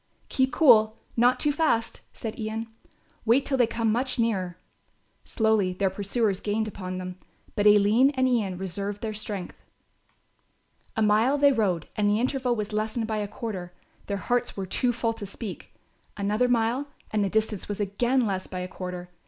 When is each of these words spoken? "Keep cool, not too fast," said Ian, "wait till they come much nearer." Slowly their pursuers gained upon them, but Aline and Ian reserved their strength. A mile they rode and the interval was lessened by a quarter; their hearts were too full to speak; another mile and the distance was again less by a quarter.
"Keep 0.29 0.51
cool, 0.51 0.97
not 1.15 1.39
too 1.39 1.51
fast," 1.51 2.01
said 2.11 2.39
Ian, 2.39 2.65
"wait 3.23 3.45
till 3.45 3.55
they 3.55 3.67
come 3.67 3.91
much 3.91 4.17
nearer." 4.17 4.57
Slowly 5.23 5.73
their 5.73 5.91
pursuers 5.91 6.39
gained 6.39 6.67
upon 6.67 6.97
them, 6.97 7.19
but 7.55 7.67
Aline 7.67 8.09
and 8.15 8.27
Ian 8.27 8.57
reserved 8.57 9.03
their 9.03 9.13
strength. 9.13 9.55
A 10.97 11.03
mile 11.03 11.37
they 11.37 11.51
rode 11.51 11.87
and 11.95 12.09
the 12.09 12.19
interval 12.19 12.55
was 12.55 12.73
lessened 12.73 13.05
by 13.05 13.17
a 13.17 13.27
quarter; 13.27 13.73
their 14.07 14.17
hearts 14.17 14.57
were 14.57 14.65
too 14.65 14.91
full 14.91 15.13
to 15.13 15.25
speak; 15.27 15.71
another 16.17 16.47
mile 16.47 16.87
and 17.11 17.23
the 17.23 17.29
distance 17.29 17.69
was 17.69 17.79
again 17.79 18.25
less 18.25 18.47
by 18.47 18.61
a 18.61 18.67
quarter. 18.67 19.07